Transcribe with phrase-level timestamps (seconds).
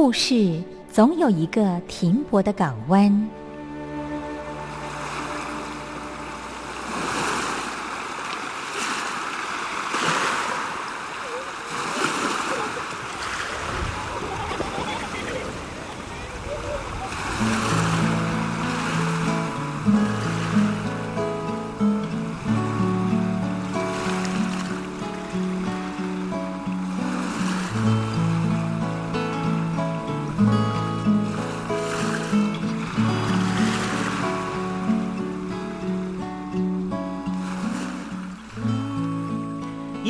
[0.00, 3.28] 故事总有一个停泊的港湾。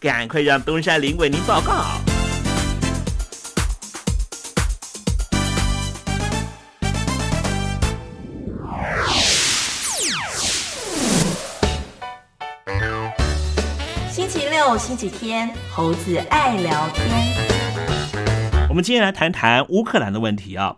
[0.00, 1.84] 赶快让东山林为您报告。
[14.10, 17.06] 星期六、星期天，猴子爱聊天。
[18.70, 20.76] 我们今天来谈谈乌克兰的问题啊。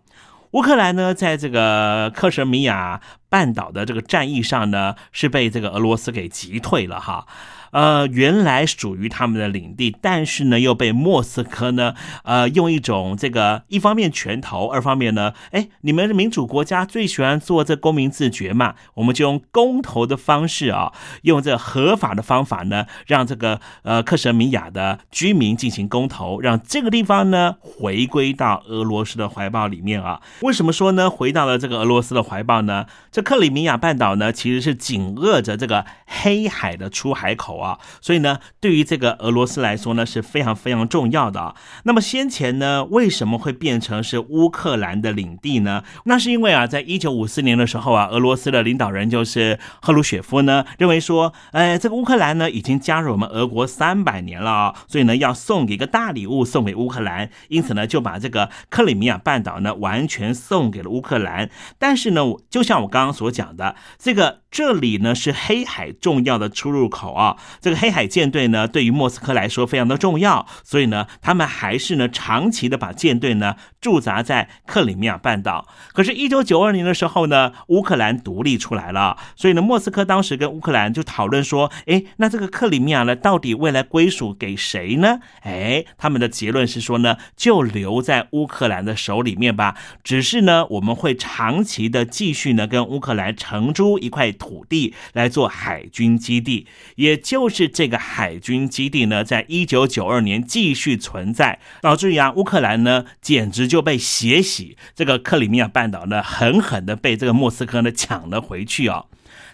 [0.50, 7.26] 乌克兰呢，在这个克什米亚半岛的这个战役上呢，是被这个俄罗斯给击退了哈。
[7.72, 20.92] 呃，原来属于他们的领地，但是呢，又被莫斯科呢，呃，用一种这个一方面拳头，二方面呢，哎，你们民主国家最喜欢做这公民自决嘛，我们就用公投的方式啊，
[21.22, 30.20] 用这合法的方法呢，让这个呃克什米亚的居民进行公投，让这个地方呢回归到俄罗斯的怀抱里面啊。
[30.42, 31.08] 为什么说呢？
[31.08, 32.84] 回到了这个俄罗斯的怀抱呢？
[33.10, 37.61] 这克里米亚半岛呢，其实是紧扼着这个黑海的出海口。
[37.62, 41.54] 啊，所以呢，对于这个俄罗斯来说呢，是非常非常重要的啊。
[41.84, 45.82] 那么先前呢，为什么会变成是乌克兰的领地呢？
[46.04, 61.48] 那是因为啊，在一九五四年的时候啊，俄罗斯的领导人就是赫鲁雪夫呢，认为说，哎，这个乌克兰呢已经加入我们俄国三百年了啊，所以呢要送给一个大礼物送给乌克兰，因此呢就把这个克里米亚半岛呢完全送给了乌克兰。
[61.78, 67.36] 但是呢，就像我刚刚所讲的，这个这里呢是黑海重要的出入口啊。
[67.60, 75.66] 这个黑海舰队呢，对于莫斯科来说非常的重要，所以呢，他们还是呢长期的把舰队呢驻扎在克里米亚半岛。
[75.92, 85.20] 可是，一九九二年的时候呢，乌克兰独立出来了，所以呢，莫斯科当时跟乌克兰就讨论说，哎，那这个克里米亚呢，到底未来归属给谁呢？
[85.40, 89.74] 哎，他们的结论是说呢，就留在乌克兰的手里面吧。
[90.04, 96.66] 只是呢，我们会长期的继续呢跟乌克兰承租一块土地来做海军基地，
[96.96, 97.16] 也。
[97.16, 109.04] 就是这个海军基地呢，在一九九二年继续存在，导致呀，乌克兰呢简直就被血洗，这个克里米亚半岛呢狠狠的被这个莫斯科呢抢了回去啊。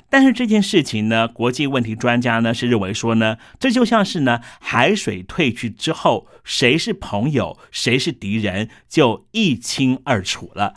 [0.08, 10.73] 但是这件事情呢，国际问题专家呢是认为说呢，这就像是呢海水退去之后，谁是朋友，谁是敌人，就一清二楚了。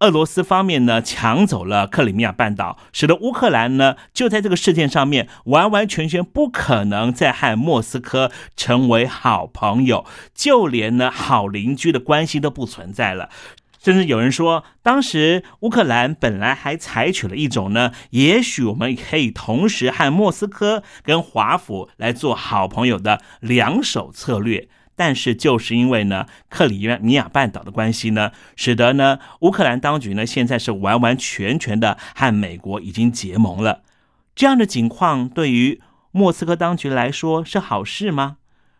[0.00, 13.28] 俄罗斯方面呢抢走了克里米亚半岛，使得乌克兰呢就在这个事件上面完完全全不可能再和莫斯科成为好朋友，就连呢好邻居的关系都不存在了。
[13.82, 24.68] 甚至有人说，当时乌克兰本来还采取了一种呢，也许我们可以同时和莫斯科跟华府来做好朋友的两手策略。
[25.00, 33.80] 但是就是因为呢，克里米亚半岛的关系呢，使得呢，乌克兰当局呢，现在是完完全全的和美国已经结盟了。
[34.34, 35.80] 这样的情况对于
[36.10, 38.36] 莫斯科当局来说是好事吗？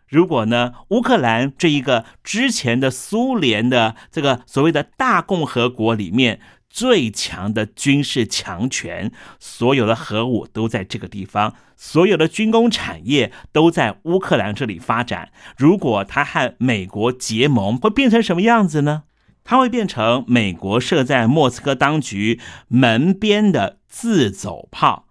[0.07, 6.39] 如果呢，乌克兰这一个之前的苏联的这个所谓的大共和国里面。
[6.71, 15.31] 最强的军事强权，所有的核武都在这个地方，所有的军工产业都在乌克兰这里发展。
[15.57, 19.03] 如果他和美国结盟，会变成什么样子呢？
[19.43, 25.07] 他会变成美国设在莫斯科当局门边的自走炮。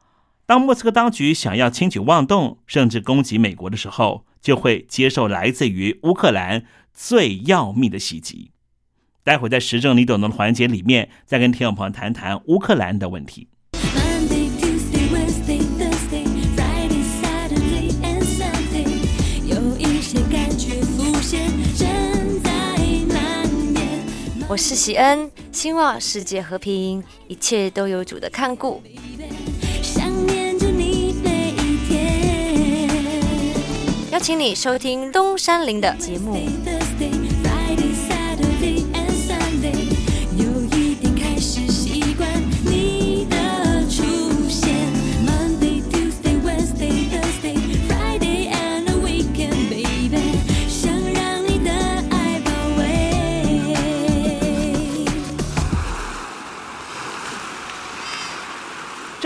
[0.46, 6.64] 当莫斯科当局想要轻举妄动，甚至攻击美国的时候，就会接受来自于乌克兰
[6.94, 8.52] 最要命的袭击。
[9.22, 13.48] 待会在时政你懂的环节里面，再跟听众朋友谈谈乌克兰的问题。
[24.48, 28.82] 我是喜恩，希望世界和平，一切都有主的看顾。
[34.10, 36.36] 邀请你收听东山林的节目。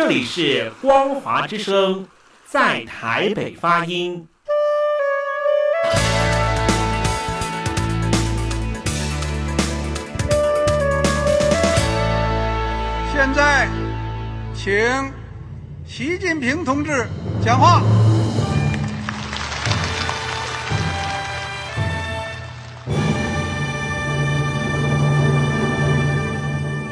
[0.06, 2.06] 这里是光华之声
[2.44, 4.28] 在台北发音。
[13.14, 13.66] 现在
[14.54, 15.10] 请
[15.86, 17.06] 习近平同志
[17.42, 17.80] 讲话。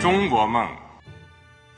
[0.01, 0.67] 中国梦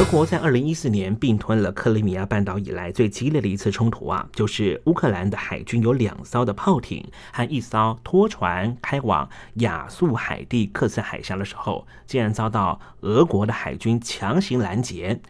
[0.00, 15.20] 俄国在二零一四年并吞了克里米亚半岛以来最激烈的一次冲突啊，就是乌克兰的海军有两艘的炮艇和一艘拖船开往亚速海地克斯海峡的时候，竟然遭到俄国的海军强行拦截，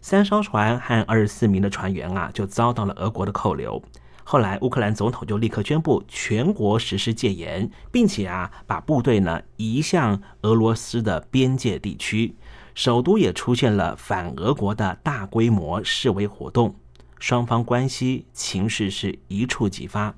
[0.00, 3.82] 三艘船和二十四名的船员啊就遭到了俄国的扣留。
[4.22, 12.36] 后来乌克兰总统就立刻宣布全国实施戒严，并且啊把部队呢移向俄罗斯的边界地区。
[12.74, 16.74] 首都也出现了反俄国的大规模示威活动，
[17.18, 20.14] 双方关系情势是一触即发。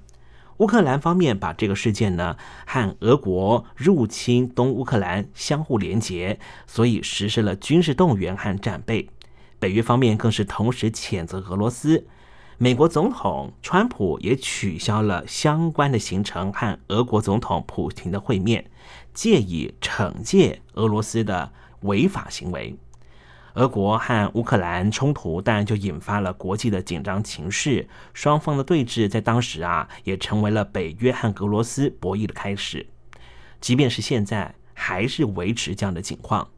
[0.58, 9.08] 乌克兰方面把这个事件呢和俄国入侵东乌克兰相互连结，所以实施了军事动员和战备。
[9.58, 12.06] 北约方面更是同时谴责俄罗斯。
[12.58, 18.70] 美国总统川普也取消了相关的行程和俄国总统普京的会面，
[19.12, 21.50] 借以惩戒俄罗斯的。
[21.82, 22.76] 违法行为，
[23.54, 32.86] 俄国和乌克兰冲突当然就引发了国际的紧张情势，双方的对峙在当时啊，也成为了北约和俄罗斯博弈的开始。
[33.60, 36.48] 即便是现在，还是维持这样的情况。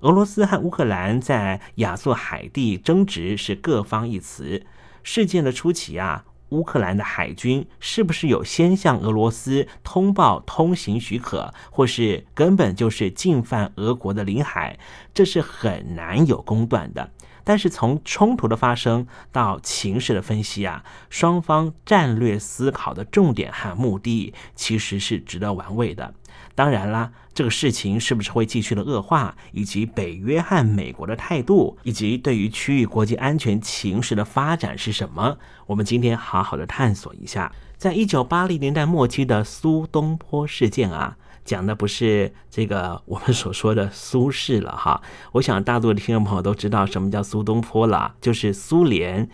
[0.00, 4.64] 俄罗斯和乌克兰在亚速海地争执是各方一词。
[5.02, 6.24] 事件的初期啊。
[6.50, 14.78] 乌克兰的海军是不是有先向俄罗斯通报通行许可，或是根本就是进犯俄国的领海？
[15.12, 17.10] 这是很难有公断的。
[17.42, 26.14] 但是从冲突的发生到情势的分析啊，双方战略思考的重点和目的其实是值得玩味的。
[26.60, 35.38] 当然啦，这个事情是不是会继续的恶化，以及北约和美国的态度，以及对于区域国际安全情势的发展是什么？
[35.64, 37.50] 我们今天好好的探索一下。
[37.78, 45.00] 在一九八零年代末期的苏东坡事件啊，讲的不是这个我们所说的苏轼了哈。
[45.32, 49.26] 我想大多的听众朋友都知道什么叫苏东坡了，就是苏联。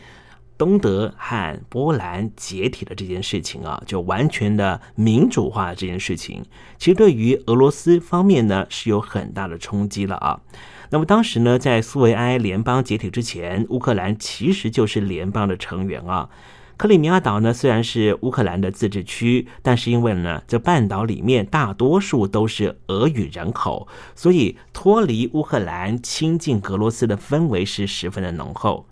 [0.59, 6.45] 东德和波兰解体的这件事情啊，就完全的民主化这件事情，
[6.79, 10.41] 其实对于俄罗斯方面呢是有很大的冲击了啊。
[10.91, 16.31] 那么当时呢，在苏维埃联邦解体之前，乌克兰其实就是联邦的成员啊。
[16.79, 28.87] 克里米亚岛呢虽然是乌克兰的自治区，但是因为呢这半岛里面大多数都是俄语人口，所以脱离乌克兰亲近俄罗斯的氛围是十分的浓厚。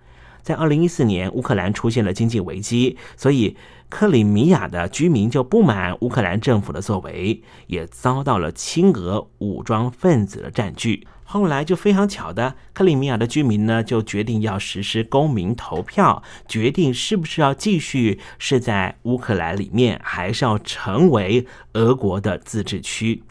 [0.45, 3.57] 在二零一四年，乌克兰出现了经济危机，所以
[3.89, 11.07] 克里米亚的居民就不满乌克兰政府的作为，也遭到了亲俄武装分子的占据。
[11.27, 23.23] 后来就非常巧的，克里米亚的居民呢就决定要实施公民投票，决定是不是要继续是在乌克兰里面，还是要成为俄国的自治区。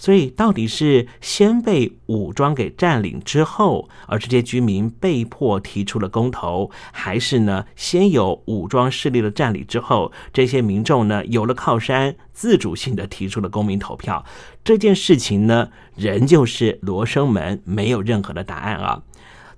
[0.00, 14.24] 所以，到底是先被武装给占领之后，而这些居民被迫提出了公投，还是呢先有武装势力的占领之后，这些民众呢有了靠山，自主性的提出了公民投票？
[14.64, 19.02] 这件事情呢，仍旧是罗生门，没有任何的答案啊。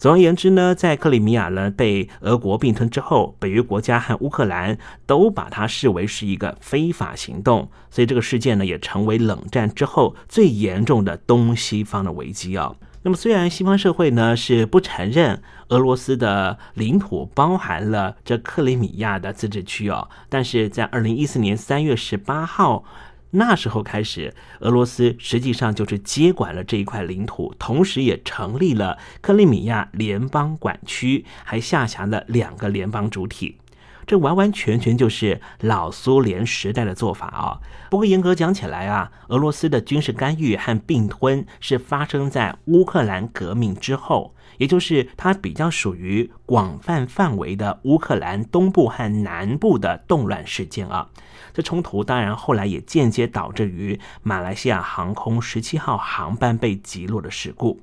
[0.03, 12.75] 总而言之呢，在克里米亚呢被俄国并吞之后，北约国家和乌克兰都把它视为是一个非法行动，所以这个事件呢也成为冷战之后最严重的东西方的危机啊。
[13.05, 22.83] 那么虽然西方社会呢是不承认俄罗斯的领土包含了这克里米亚的自治区哦，但是在二零一四年三月十八号。
[23.35, 33.59] 那时候开始，俄罗斯实际上就是接管了这一块领土，同时也成立了克里米亚联邦管区，还下辖了两个联邦主体。
[34.05, 37.61] 这完完全全就是老苏联时代的做法啊！
[37.89, 51.09] 不过严格讲起来啊，俄罗斯的军事干预和并吞是发生在乌克兰革命之后，也就是它比较属于广泛范围的乌克兰东部和南部的动乱事件啊。
[51.53, 57.81] 这冲突当然后来也间接导致于马来西亚航空十七号航班被击落的事故。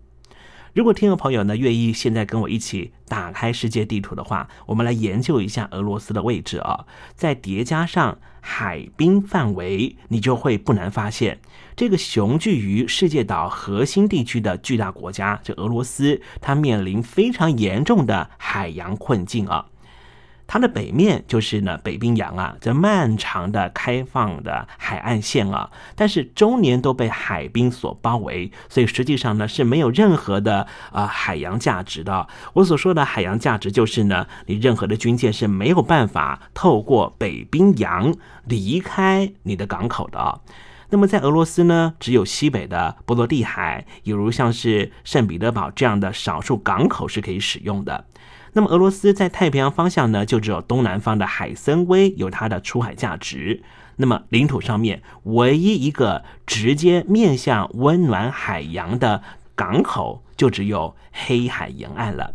[0.73, 6.85] 如果听众朋友呢愿意现在跟我一起打开世界地图的话，我们来研究一下俄罗斯的位置啊。
[7.15, 11.39] 再叠加上海滨范围，你就会不难发现，
[11.79, 19.65] 这个雄踞于世界岛核心地区的巨大国家，这俄罗斯，它面临非常严重的海洋困境啊。
[20.45, 32.27] 它的北面就是呢北冰洋啊，这漫长的开放的海岸线啊，但是终年都被海冰所包围，所以实际上呢是没有任何的啊海洋价值的。
[32.55, 40.41] 我所说的海洋价值就是呢，你任何的军舰是没有办法透过北冰洋离开你的港口的。
[40.91, 48.05] 那么在俄罗斯呢，只有西北的波罗的海，比如像是圣彼得堡这样的少数港口是可以使用的。
[48.53, 53.61] 那么俄罗斯在太平洋方向呢，就只有东南方的海参崴有它的出海价值。
[53.97, 59.21] 那么领土上面唯一一个直接面向温暖海洋的
[59.53, 62.33] 港口，就只有黑海沿岸了。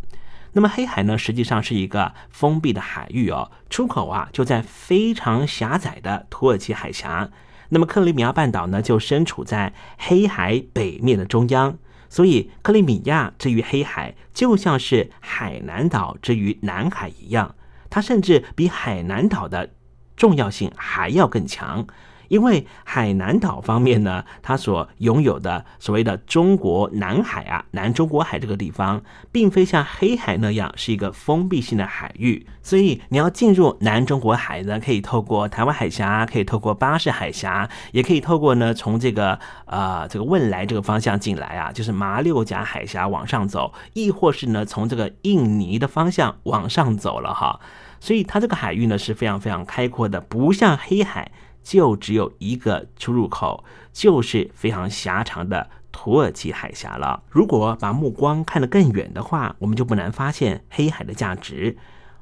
[0.52, 7.28] 那么黑海呢，实际上是一个封闭的海域哦，出口啊就在非常狭窄的土耳其海峡。
[7.70, 11.76] 那么克里米亚半岛呢，就身处在黑海北面的中央。
[12.08, 17.56] 所以，克里米亚之于黑海，就像是海南岛之于南海一样，
[17.90, 19.70] 它甚至比海南岛的
[20.16, 21.84] 重要性还要更强。
[22.28, 47.60] 因为海南岛方面呢，它所拥有的所谓的中国南海啊，南中国海这个地方，并非像黑海那样是一个封闭性的海域，所以你要进入南中国海呢，可以透过台湾海峡，可以透过巴士海峡，也可以透过呢从这个呃这个汶莱这个方向进来啊，就是马六甲海峡往上走，亦或是呢从这个印尼的方向往上走了哈，
[48.00, 51.30] 所以它这个海域呢是非常非常开阔的，不像黑海。
[51.64, 57.20] 就只有一个出入口，就是非常狭长的土耳其海峡了。
[57.28, 61.76] 如果把目光看得更远的话，我们就不难发现黑海的价值。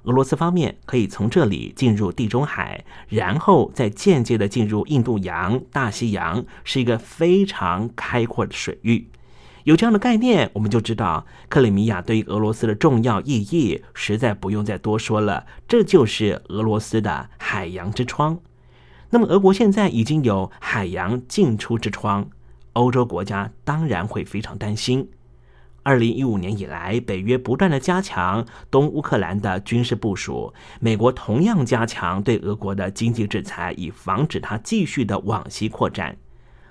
[0.04, 9.08] 俄罗斯方面可以从这里进入地中海，然后再间接的进入印度洋、大西洋，是一个非常开阔的水域。
[9.62, 15.46] 有这样的概念，我们就知道克里米亚对于俄罗斯的重要意义，实在不用再多说了。
[15.68, 18.40] 这就是俄罗斯的海洋之窗。
[19.14, 22.26] 那么，俄国现在已经有海洋进出之窗，
[22.72, 25.06] 欧洲国家当然会非常担心。
[25.82, 36.16] 二零一五年以来，北约不断的加强东乌克兰的军事部署，美国同样加强对俄国的经济制裁，以防止它继续的往西扩展。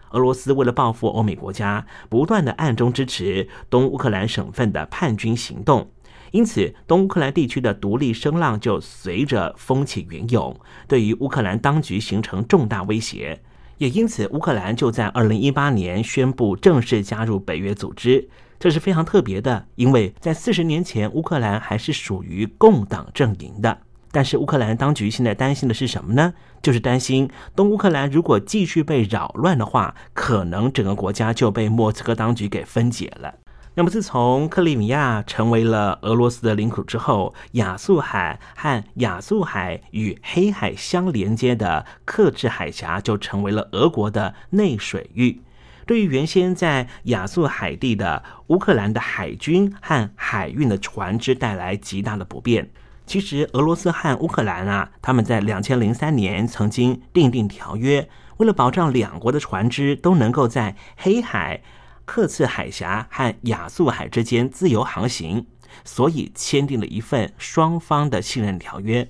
[0.10, 5.92] 俄罗斯为了报复欧美国家，不断的暗中支持东乌克兰省份的叛军行动。
[6.32, 13.42] 因此，东乌克兰地区的独立声浪就随着风起云涌，对于乌克兰当局形成重大威胁。
[13.78, 19.66] 也因此，乌克兰就在二零一八年宣布正式加入北约组织，这是非常特别的。
[19.76, 23.78] 因为在四十年前，乌克兰还是属于共党阵营的。
[24.14, 26.34] 但是，乌克兰当局现在担心的是什么呢？
[26.62, 33.34] 就是担心东乌克兰如果继续被扰乱的话，可能整个国家就被莫斯科当局给分解了。
[33.74, 45.42] 那么，自从克里米亚成为了俄罗斯的领土之后，亚速海和亚速海与黑海相连接的克制海峡就成为了俄国的内水域。
[45.86, 52.70] 对于原先在亚速海地的乌克兰的海军和海运的船只带来极大的不便。
[53.06, 61.62] 其实，俄罗斯和乌克兰啊，他们在两千零三年曾经订定条约，为了保障两国的船只都能够在黑海、
[62.12, 65.46] 克赤海峡和亚速海之间自由航行，
[65.86, 69.10] 所以签订了一份双方的信任条约。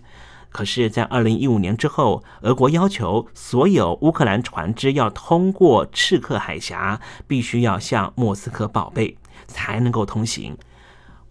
[0.51, 10.55] 可是，在二零一五年之后，俄国要求所有乌克兰船只要通过赤克海峡，必须要向莫斯科报备，才能够通行。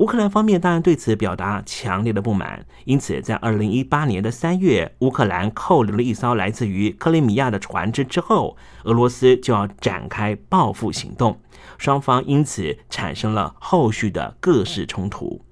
[0.00, 11.38] 乌克兰方面当然对此表达强烈的不满，因此在二零一八年的三月，乌克兰扣留了一艘来自于克里米亚的船只之后，俄罗斯就要展开报复行动，
[11.76, 15.42] 双方因此产生了后续的各式冲突。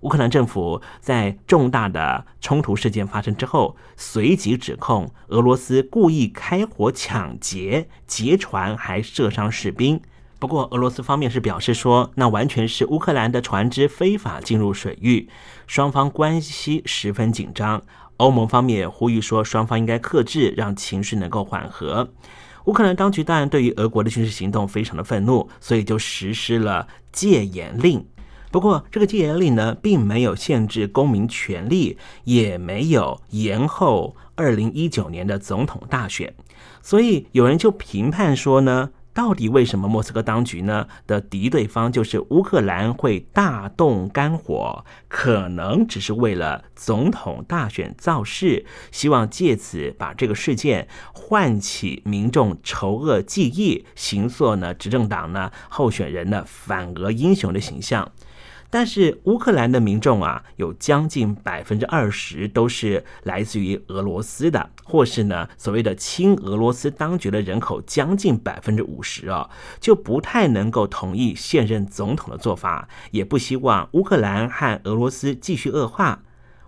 [0.00, 10.02] 乌克兰政府在重大的冲突事件发生之后，随即指控俄罗斯故意开火抢劫、劫船，还射伤士兵。
[10.40, 15.28] 不过，俄罗斯方面是表示说，那完全是乌克兰的船只非法进入水域，
[15.66, 17.82] 双方关系十分紧张。
[18.16, 22.08] 欧盟方面也呼吁说，双方应该克制，让情绪能够缓和。
[22.64, 28.02] 乌克兰当局当然对于俄国的军事行动非常的愤怒，所以就实施了戒严令。
[28.50, 36.34] 不过，这个戒严令呢，并没有限制公民权利，也没有延后二零一九年的总统大选，
[36.80, 58.10] 所以有人就评判说呢，到底为什么莫斯科当局呢的敌对方就是乌克兰会大动肝火，可能只是为了总统大选造势，希望借此把这个事件唤起民众仇恶记忆，行塑呢执政党呢候选人的反俄英雄的形象。
[58.72, 76.22] 但是乌克兰的民众啊，有将近百分之二十都是来自于俄罗斯的，或是呢所谓的亲俄罗斯当局的人口将近百分之五十啊，就不太能够同意现任总统的做法，也不希望乌克兰和俄罗斯继续恶化。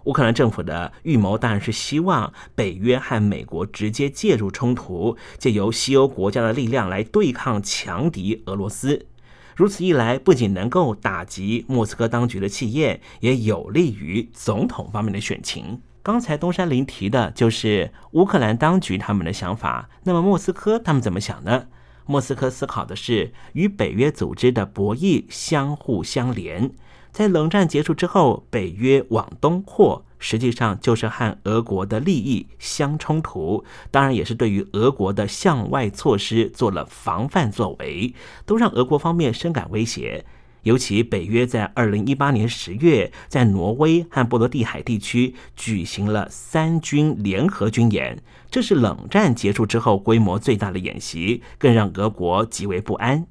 [0.05, 9.07] 乌克兰政府的预谋当然是希望北约和美国直接介入冲突，借由西欧国家的力量来对抗强敌俄罗斯。
[9.55, 15.81] 如此一来，不仅能够打击莫斯科当局的气焰，也有利于总统方面的选情。
[16.03, 21.67] 刚才东山林提的就是乌克兰当局他们的想法，那么莫斯科他们怎么想呢？
[22.05, 26.73] 莫斯科思考的是与北约组织的博弈相互相连。
[27.13, 38.15] 在冷战结束之后，北约往东扩，实际上就是和俄国的利益相冲突，当然也是对于俄国的向外措施做了防范作为，
[38.47, 40.25] 都让俄国方面深感威胁。
[40.63, 53.27] 尤其北约在二零一八年十月，在挪威和波罗的海地区举行了三军联合军演，这是冷战结束之后规模最大的演习，更让俄国极为不安。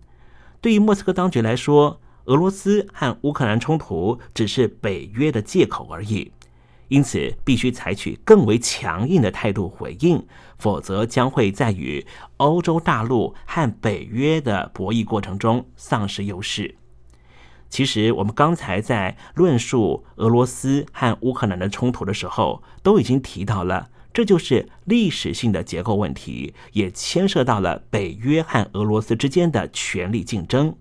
[0.59, 6.31] 对于莫斯科当局来说，俄罗斯和乌克兰冲突只是北约的借口而已，
[6.88, 10.25] 因此必须采取更为强硬的态度回应，
[10.57, 12.05] 否则将会在与
[12.38, 16.75] 欧洲大陆和北约的博弈过程中丧失优势。
[17.69, 30.75] 其实，我们刚才在论述俄罗斯和乌克兰的冲突的时候，都已经提到了，这就是历史性的结构问题，也牵涉到了北约和俄罗斯之间的权力竞争。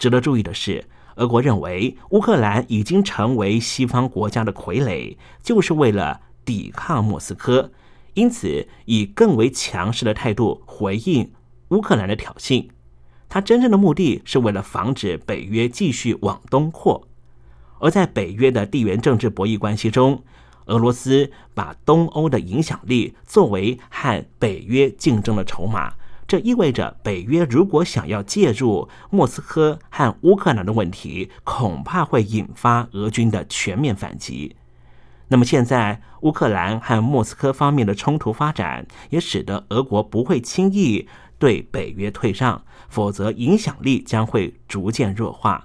[0.00, 0.86] 值得注意的是，
[1.16, 7.70] 俄国认为乌克兰已经成为西方国家的傀儡，就是为了抵抗莫斯科，
[8.14, 11.30] 因此以更为强势的态度回应
[11.68, 12.66] 乌克兰的挑衅。
[13.28, 17.06] 他真正的目的是为了防止北约继续往东扩。
[17.78, 20.22] 而在北约的地缘政治博弈关系中，
[20.64, 25.92] 俄罗斯把东欧的影响力作为和北约竞争的筹码。
[26.30, 34.54] 这意味着，北约如果想要介入莫斯科和乌克兰的问题，恐怕会引发俄军的全面反击。
[35.26, 45.64] 那么，现在乌克兰和莫斯科方面的冲突发展，也使得俄国不会轻易对北约退让，否则影响力将会逐渐弱化。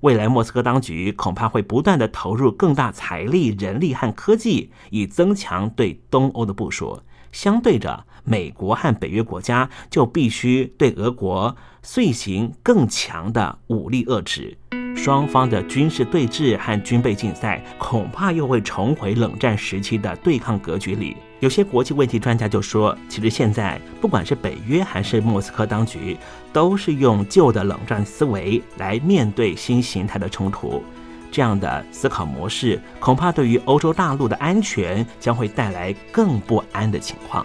[0.00, 7.00] 未来，莫斯科当局恐怕会不断的投入更大财力、人力和科技，以增强对东欧的部署。
[7.32, 14.56] 相对着，美国和北约国家就必须对俄国遂行更强的武力遏制。
[14.94, 21.16] 双方的军事对峙和军备竞赛，恐怕又会重回冷战时期的对抗格局里。
[21.40, 26.16] 有些国际问题专家就说，其实现在不管是北约还是莫斯科当局，
[26.52, 30.84] 都是用旧的冷战思维来面对新形态的冲突。
[31.32, 37.44] 这样的思考模式，恐怕对于欧洲大陆的安全将会带来更不安的情况。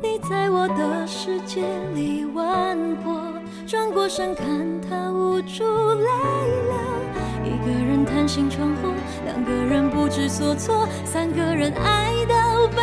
[0.00, 3.20] 你在我的世界里玩过，
[3.66, 4.46] 转过身看
[4.80, 6.08] 他无助泪
[6.68, 6.74] 流，
[7.44, 8.92] 一个人贪心闯祸，
[9.24, 12.76] 两个人不知所措，三个人爱到被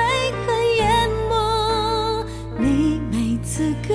[0.45, 2.25] 恨淹没，
[2.59, 3.94] 你没资格。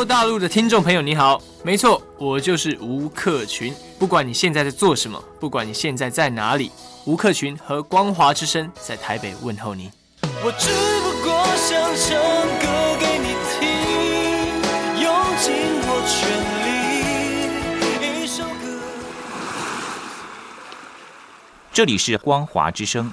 [0.00, 3.74] Hello，大陆的听众朋友，你好，没错，我就是吴克群。
[3.98, 6.72] 不管你现在在做什么，不管你现在在哪里，
[7.04, 9.90] 吴克群和光华之声在台北问候你。
[10.22, 10.70] 我只
[11.02, 12.16] 不过想唱
[12.62, 13.68] 歌给你听，
[15.02, 15.52] 用尽
[15.84, 16.16] 我全
[18.16, 18.80] 力，一首歌。
[21.74, 23.12] 这里是光华之声。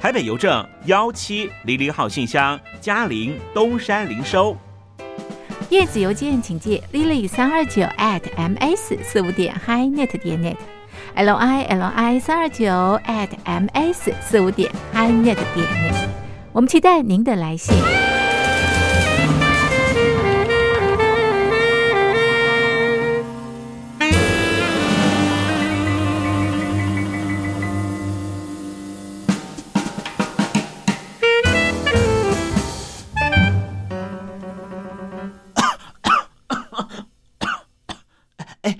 [0.00, 4.56] 台北邮政幺七零零号信箱，嘉陵东山零收。
[5.68, 12.64] 电子邮件请寄 lily 三二九 at ms 四五点 hi.net 点 net，l i l i 三二九
[13.06, 16.08] at ms 四五点 hi.net 点 net。
[16.52, 17.74] 我们期待您的来信。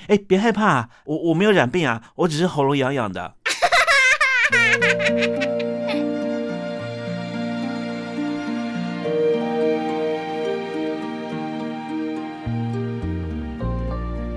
[0.09, 3.35] 哎，别害怕，我我没有染病啊，我只是喉咙痒痒的。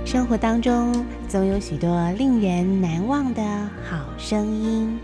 [0.05, 3.41] 生活当中总有许多令人难忘的
[3.89, 4.99] 好声音。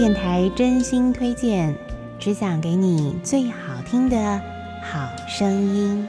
[0.00, 1.74] 电台真心推荐，
[2.18, 4.40] 只想给你最好听的
[4.82, 6.08] 好声音。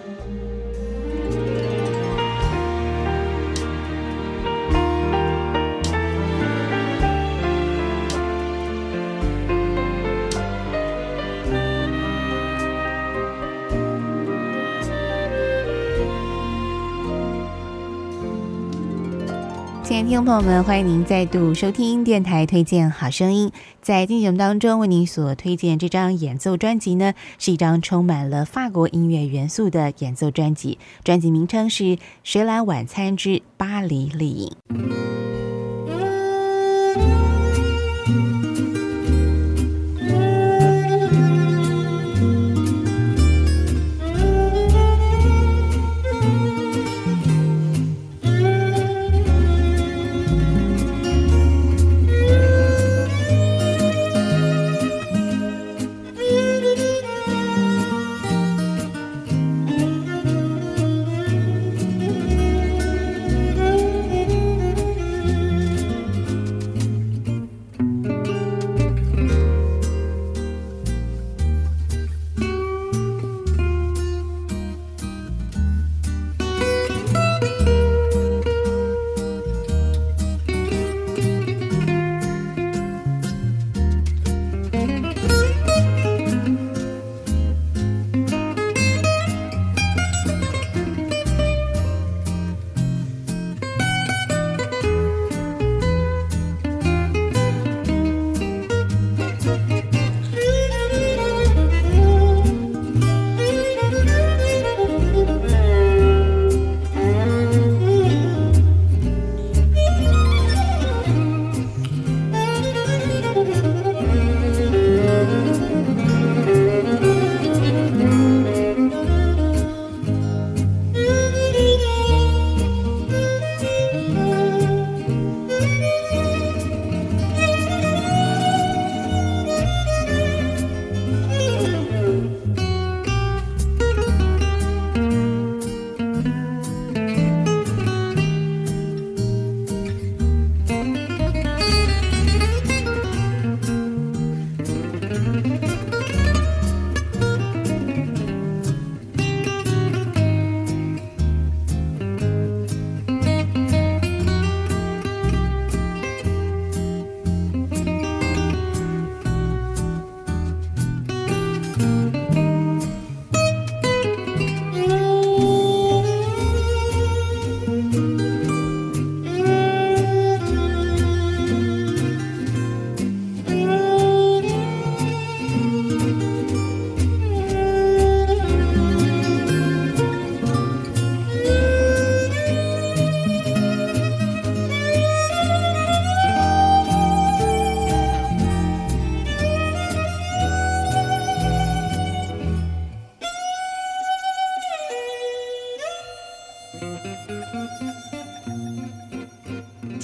[20.12, 23.50] 听众朋友们，欢迎您再度收听电台推荐好声音。
[23.82, 30.78] 在进行当中，为您所推荐这张演奏专辑呢，是一张充满了法国音乐元素的演奏专辑。
[31.06, 31.84] 专辑名称是
[32.26, 34.52] 《谁来晚餐之巴黎丽影》。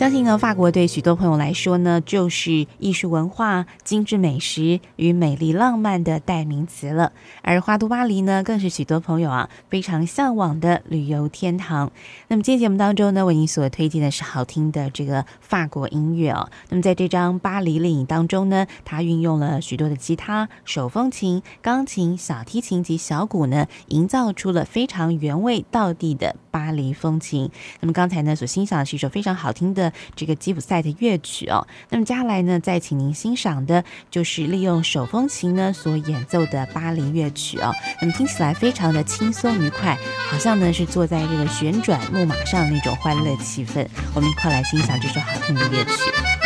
[0.07, 7.11] 相信呢，法国对许多朋友来说呢，就是艺术文化、精致美食与美丽浪漫的代名词了。
[7.41, 11.91] 而花都巴黎呢，更是许多朋友啊非常向往的旅游天堂。
[12.29, 16.31] 那么今天节目当中呢，为您所推荐的是好听的这个法国音乐。
[16.31, 16.49] 哦。
[16.69, 27.51] 那么在这张巴黎丽影当中呢，它运用了许多的吉他、手风琴、钢琴、小提琴及小鼓呢，营造出了非常原味道地的巴黎风情。
[27.81, 29.91] 那么刚才呢，所欣赏的是一首非常好听的。
[30.15, 39.97] 这个吉普赛的乐曲哦，那么接下来呢，再请您欣赏的就是利用手风琴呢所演奏的巴黎乐曲哦，那么听起来非常的轻松愉快，
[40.29, 43.87] 好像呢是坐在这个旋转木马上那种欢乐气氛。
[44.13, 46.36] 我们一块来欣赏这首好听的乐曲。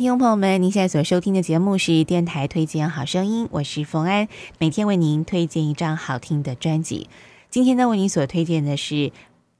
[0.00, 4.28] 听众朋友们，您现在所收听的节目是电台推荐好声音，我是冯安，
[4.58, 7.10] 每天为您推荐一张好听的专辑。
[7.50, 8.94] 今天呢，为您所推荐的是《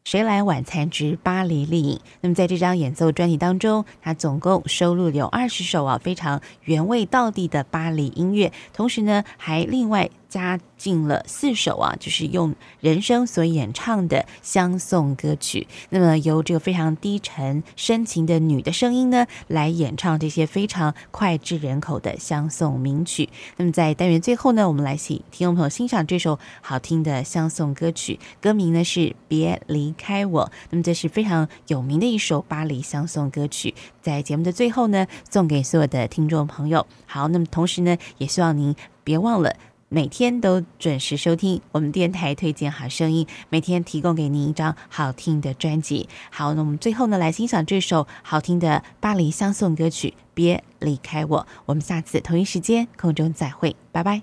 [0.02, 1.96] 谁来晚餐之巴黎丽影》。
[2.22, 10.08] 那么在这张演奏专辑当中，它总共收录有二十首啊非常原味道地的巴黎音乐，同时呢还另外。
[10.30, 15.66] 加进了四首啊，就是用人声所演唱的相送歌曲。
[15.90, 23.28] 那么由这个非常低沉深情的女的声音呢，来演唱这些非常脍炙人口的相送名曲。
[23.56, 30.46] 那么在单元最后呢，我们来请听众朋友欣赏这首好听的相送歌曲，歌名呢是《别离开我》。
[30.70, 36.86] 那么这是非常有名的一首巴黎相送歌曲，在节目的最后呢，送给所有的听众朋友。
[37.06, 39.56] 好，那么同时呢，也希望您别忘了。
[39.92, 46.08] 每天都准时收听我们电台推荐好声音，每天提供给您一张好听的专辑。
[46.30, 51.40] 好，那我们最后呢，来欣赏这首好听的巴黎相送歌曲《别离开我》。
[51.66, 54.22] 我们下次同一时间空中再会，拜拜。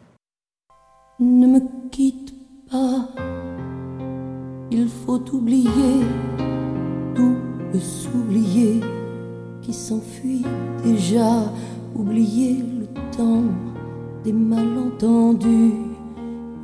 [14.28, 15.72] Des malentendus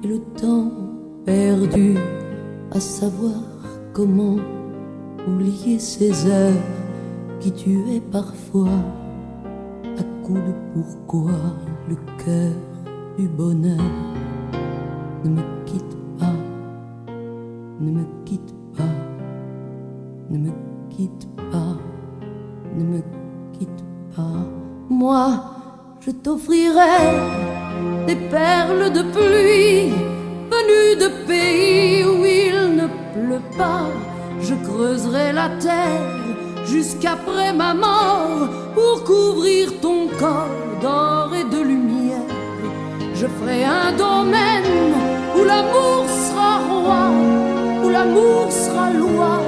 [0.03, 0.69] et le temps
[1.23, 1.95] perdu
[2.71, 3.41] à savoir
[3.93, 4.35] comment
[5.25, 6.61] oublier ces heures
[7.39, 8.81] qui tuaient parfois
[9.97, 11.31] à coup de pourquoi
[11.87, 11.95] le
[12.25, 12.51] cœur
[13.17, 13.79] du bonheur
[15.23, 16.35] ne me quitte pas,
[17.79, 18.93] ne me quitte pas,
[20.29, 20.51] ne me
[20.89, 21.77] quitte pas,
[22.77, 23.01] ne me
[23.53, 24.49] quitte pas.
[24.89, 25.52] Moi,
[26.05, 26.99] je t'offrirai
[28.07, 29.93] des perles de pluie
[30.51, 33.87] venues de pays où il ne pleut pas.
[34.41, 42.27] Je creuserai la terre jusqu'après ma mort pour couvrir ton corps d'or et de lumière.
[43.15, 44.93] Je ferai un domaine
[45.37, 47.03] où l'amour sera roi,
[47.83, 49.39] où l'amour sera loi,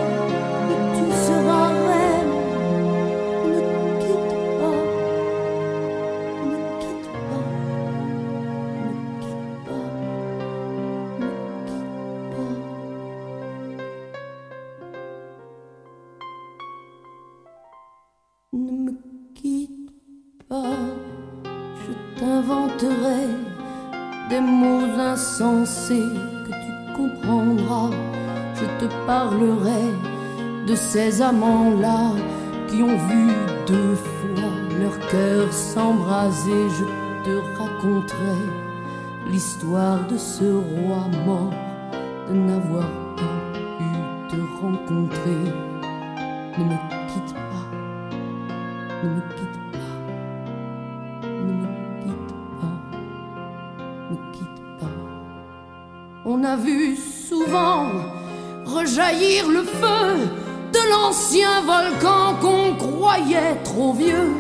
[30.96, 32.14] ces amants-là
[32.70, 33.28] qui ont vu
[33.68, 36.70] deux fois leur cœur s'embraser.
[36.70, 36.86] Je
[37.26, 38.40] te raconterai
[39.30, 41.54] l'histoire de ce roi mort
[42.30, 42.88] de n'avoir
[43.18, 43.38] pas
[43.78, 43.90] pu
[44.30, 45.44] te rencontrer.
[46.58, 46.78] Ne me
[47.10, 47.68] quitte pas,
[49.04, 49.96] ne me quitte pas,
[51.28, 51.68] ne me
[52.04, 52.76] quitte pas,
[54.12, 54.98] ne quitte pas.
[56.24, 57.88] On a vu souvent
[58.66, 60.45] rejaillir le feu
[61.06, 64.34] de l'ancien volcan qu'on croyait trop vieux.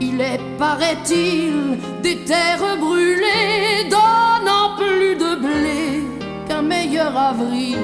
[0.00, 6.04] Il est, paraît-il, des terres brûlées, donnant plus de blé
[6.46, 7.78] qu'un meilleur avril.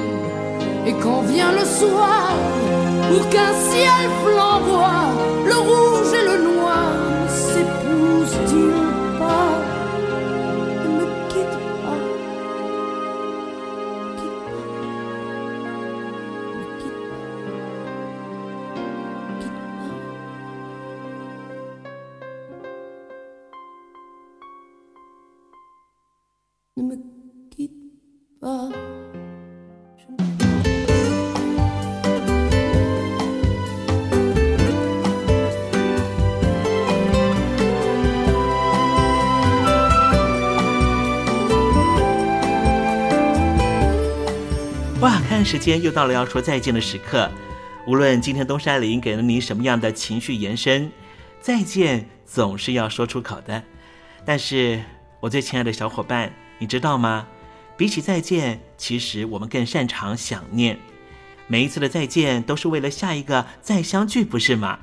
[0.87, 2.29] Et quand vient le soir,
[3.09, 5.09] pour qu'un ciel flamboie,
[5.45, 6.54] le rouge et le noir
[26.87, 26.95] pas.
[26.95, 27.01] Ne me
[27.49, 27.71] quitte
[28.39, 28.71] pas.
[45.01, 47.29] 哇，看时间又到了要说再见的时刻。
[47.85, 50.91] 无论今天东山林给了你什么样的情绪延伸，
[51.39, 53.61] 再见总是要说出口的。
[54.25, 54.81] 但是，
[55.19, 57.27] 我最亲爱的小伙伴，你知道吗？
[57.77, 60.79] 比起再见，其实我们更擅长想念。
[61.47, 64.79] 每一次的再见都是为了下一个再相聚，不是吗？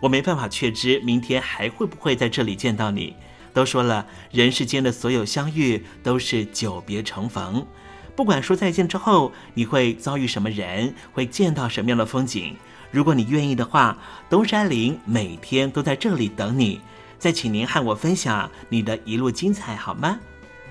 [0.00, 3.16] 我没办法确知明天还会不会在这里见到你。
[3.54, 7.66] 都说了，人世间的所有相遇都是久别重逢。
[8.14, 12.56] 不管说再见之后，你会遭遇什么人，会见到什么样的风景。
[12.90, 13.96] 如果你愿意的话，
[14.28, 16.80] 东山林每天都在这里等你。
[17.18, 20.20] 再请您和我分享你的一路精彩，好吗？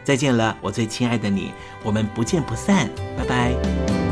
[0.03, 4.02] 再见了，我最亲爱的你，我们不见不散，拜拜。